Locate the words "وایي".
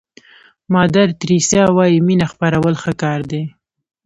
1.75-1.97